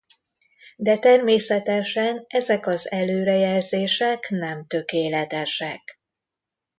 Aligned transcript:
De 0.77 0.97
természetesen 0.97 2.25
ezek 2.27 2.67
az 2.67 2.91
előrejelzések 2.91 4.29
nem 4.29 4.67
tökéletesek. 4.67 5.99